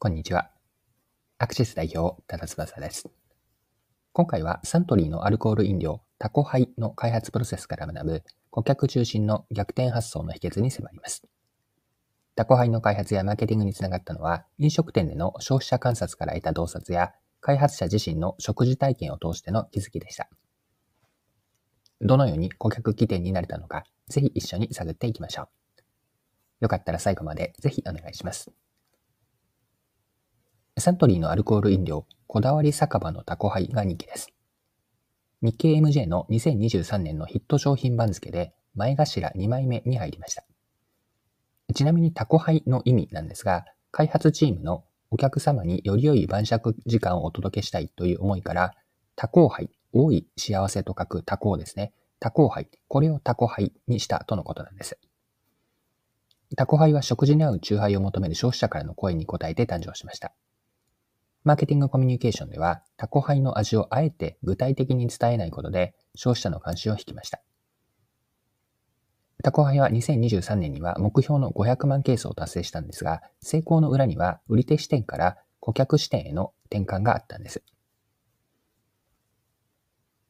[0.00, 0.52] こんにちは。
[1.38, 3.10] アクシス代表、多田翼です。
[4.12, 11.24] 今回はサントリーのアルコール飲料、タコハイの開発プロセスから学ぶ顧客中心の逆転発想の秘訣に迫ります。
[12.36, 17.10] タコハイの開発やマーケティングにつながったのは、飲食店での消費者観察から得た洞察や、
[17.40, 20.28] 開発者自身の食事体験を通しての気づきでした。
[22.02, 25.48] どのように顧客起点になれたのか、ぜひ一緒に探っていきましょう。
[26.60, 28.52] よかったら最後までぜひお願いします。
[30.80, 34.32] サントリーのアルコール飲料、こだわり酒場のタコハイが人気です。
[35.42, 40.44] 日経 MJ の2023年のヒット商品番付で前頭2枚目に入りました。
[41.74, 48.74] ちなみにタコハイの意味なんですが、開発チームのお客様により良い晩酌時間をお届けしたいという思いから、
[49.16, 51.92] タコハイ、多い幸せと書くタコですね。
[52.20, 54.98] タコハイ、これをタコハイにしたとのことなんです。
[56.56, 60.32] タコハイは食事に合うチューハイを求める消費者からの声に応えて誕生しました。
[61.44, 67.40] マーケティングコミュニケーションでは、タコハイの味をあえて具体的に伝えないことで消費者の関心を引きました。
[69.42, 77.62] タコハイは2023年には目標の500万ケースを達成したんですが、成功の裏には売り手視点から顧客視点への転換があったんです。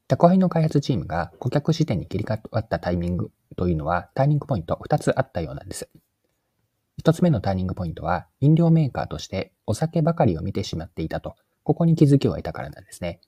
[0.07, 5.89] タコハイの開発チームが顧客視点に切り替わったタイミングというのはターニングポイント2つあったようなんです。
[6.99, 13.21] 一つ目のターニングポイントは、飲料メーカーとしてお酒ばかりを見てしまっていたと、ここに気づきを得たからなんですね。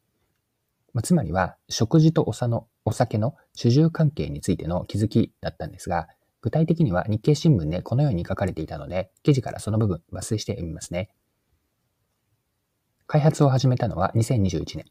[0.91, 6.09] まつまりは、食事とおさのお酒の主従関係についての気づきだったんですが、
[6.41, 11.09] 具体的には日経新聞でこのように書かれていたので、記事からその部分抜粋して読みますね。
[13.07, 14.83] 開発を始めたのは2021年。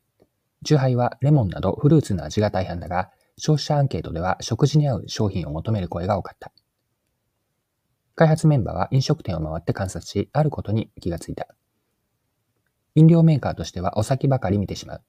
[0.64, 6.50] チューハイはレモンなどフルーツの味が大半だが、消費者アンケートでは食事に合う商品を求める声が多かった。
[8.14, 11.48] 開発メンバーは飲食店を回って観察し、あることに気がついた。
[12.94, 15.02] 飲料メーカーとしてはお酒ばかり見てしまう。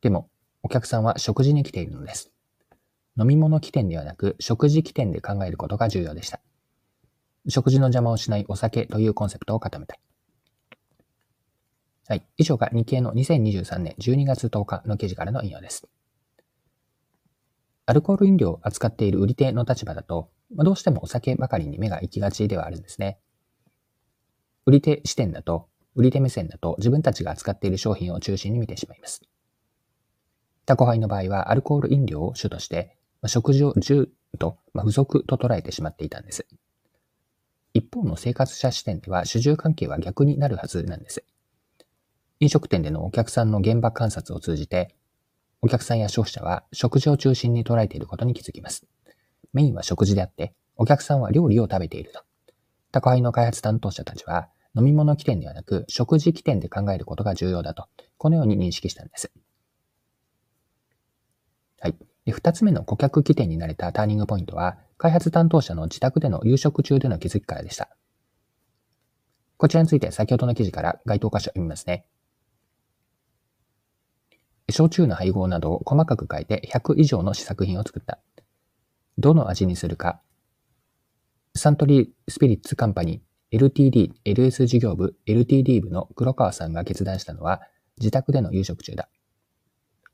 [0.00, 0.30] でも、
[0.62, 2.32] お客さんは食事に来ているのです。
[3.18, 6.40] 飲み物起点ではなく、食事起点で考えることが重要でした。
[7.48, 9.96] 食事の邪魔をしないお酒というコンセプトを固めた。
[12.08, 12.26] はい。
[12.36, 15.88] 以上が日経の2023年12月10日の記事からの引用です。
[17.86, 23.18] アルコール飲料を扱っている売り手の立場だと、まあ、どうしてもお酒ばかりに目が行きがちではあるんですね。
[24.64, 29.22] 売り手視点だと、売り手目線だと自分たちが扱っている商品を中心に見てしまいます。
[30.66, 34.08] タコハイの場合はアルコール飲料を主として、まあ、食事を重
[34.38, 36.46] と、まあ、付属と捉えてしまっていたんです。
[37.72, 41.24] 一方の生活者視点では主従関係は逆になるはずなんです。
[42.40, 44.94] 飲食店でのお客さんの現場観察を通じて、
[45.62, 48.86] お客さんや消費者は食事を中心に捉えていることに気づきます。
[49.56, 52.20] メインは食事であって、お客さんは料理を食べていると。
[52.92, 57.86] 宅配の開発担当者たちは、飲み物起点ではなく、食事起点で考えることが重要だと、
[58.18, 59.32] このように認識したんです。
[61.80, 61.96] はい。
[62.30, 67.88] 二つ目の顧客起点になれたターニングポイントは、開発担当者の自宅での夕食中での気づきからでした。
[69.56, 72.04] こちらについて先ほどの記事から該当箇所読みますね。
[74.68, 78.18] 焼酎の配合などを細かく変えて100以上の試作品を作った。
[79.18, 80.20] どの味にするか、
[81.54, 87.62] サントリースピリッツカンパニー LTD、LS 事業部 LTD 部の黒川さんが決断したのは
[87.98, 89.08] 自宅での夕食中だ。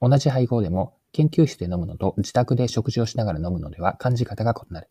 [0.01, 4.89] 同じ配合でも研究室で飲むのと自宅で食事をしながら飲むのでは感じ方が異なる。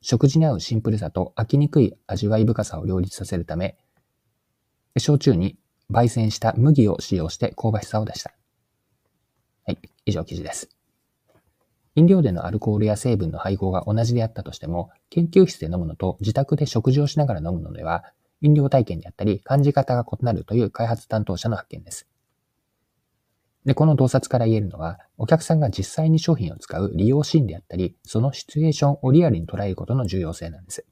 [0.00, 3.76] 食事に合うシンプルさと飽きにくい味わい深さを両立させるため、
[4.96, 5.58] 焼酎に
[5.90, 8.32] 焙煎した麦を使用して香ばしさを出した。
[9.66, 10.81] はい、以上記事です。
[11.94, 18.04] 飲料でのアルコールや成分の配合が同じであったとしても、研究室で飲むのと自宅で食事をしながら飲むのでは、
[18.40, 22.08] 飲料体験であったり感じ方が異なるという開発担当者の発見です。
[23.64, 30.84] で、この洞察から言えるのは、お客さんが実際に商品を使う利用シーンであったり、そのシチュエーションをリアルに捉えることの重要性なんです。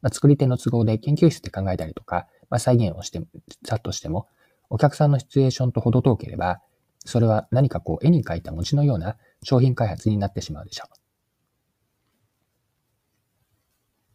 [0.00, 3.20] まあ、作り手の都合で研究室で考えたりとか、まあ、再現をして、
[3.66, 4.28] たとしても、
[4.68, 6.60] お客さんのシチュエーションと程遠ければ、
[7.04, 11.00] それは何かこう絵に描いた餅のような商品開発になってしまうでしょう。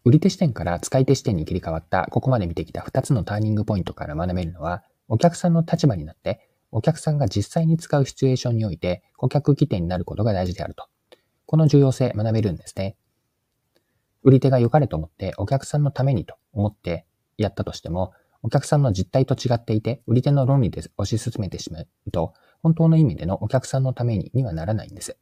[0.06, 10.88] 売り手視点から使い手視点に切り替わったここまで見てきた2つのターニングポイントから学べるのは、お客さんの立場になって、お客さんが実際に使うシチュエーションにおいて顧客起点になることが大事であると。
[11.48, 12.98] この重要性学べるんですね。
[14.22, 17.06] 売り手が良かれと思ってお客さんのためにと思って
[17.38, 18.14] やったとしても、
[18.44, 22.34] お客さんの実態と違っていて、売り手の論理で推し進めてしまうと、
[22.66, 25.20] 本当の意味でのお客さんのためににはならないんです。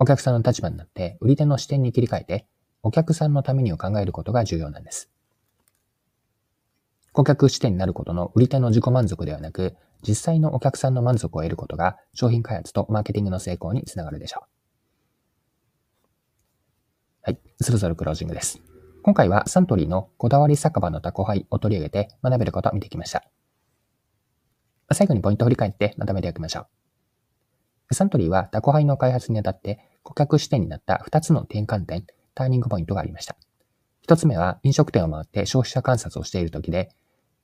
[0.00, 2.46] お客さんの立場になって、売り手の視点に切り替えて、
[2.82, 5.08] お客さんのためにを考えることが重要なんです。
[7.12, 14.48] 顧客視点になることの売り手の自己満足ではなく、実際のお客さんの満足を得ることが商品開発とマーケティングの成功につながるでしょう。
[17.22, 18.60] はい、そろそろクロージングです。
[19.04, 23.22] 今回はサントリーのこだわり酒場のタコハイを取り上げて学べることを見てきました。
[24.92, 26.66] 最後にポイントを振り返ってまとめておきましょ
[27.90, 27.94] う。
[27.94, 33.36] サントリーはタコハイの開発にあたって顧客視点になった2つの転換点、ターニングポイントがありました。
[34.08, 36.90] 1つ目は飲食店を回って消費者観察をしている時で、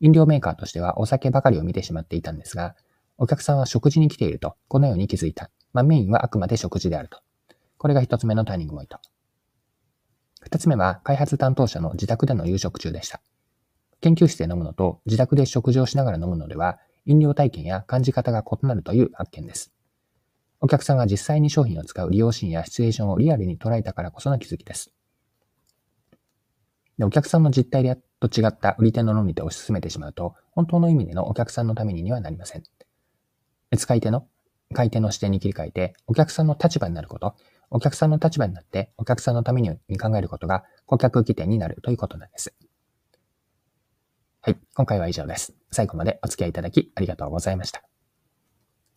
[0.00, 2.76] 飲料メーカーとしてはお酒ばかりを見てしまっていたんですが、
[3.18, 5.50] お客さんは食事に来ていると、このように気づいた。
[5.72, 7.20] まあ、メインはあくまで食事であると。
[7.78, 8.98] これが1つ目のターニングポイント。
[10.40, 13.20] 二つ目は、開発担当者の自宅での夕食中でした。
[14.00, 19.72] 研究室で飲むのと自宅で食事をしながら飲むのでは、飲料体験や感じ方が異なるという発見です。
[20.60, 24.92] お客さんが実際に商品を使う利用シーンやシチュエーションをリアルに捉えたからこその気づきです。
[26.98, 32.62] でお客さんの実態でと違った売り手の論理で推し進めてしまうと、本当の意味でのお客さんのためににはなりません。
[33.76, 34.28] 使い手の、
[34.72, 37.34] 買い手の視点に切り替えて、お客さんの立場になること、
[37.70, 42.54] お客さんの立場になって、お客さんのために考えることが顧客起点になるということなんです。
[44.44, 44.56] はい。
[44.74, 45.54] 今回は以上です。
[45.70, 47.84] 最後までお付き合いいただきありがとうございました。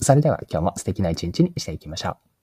[0.02, 2.35] それでは今日も素敵な一日にしていきましょう。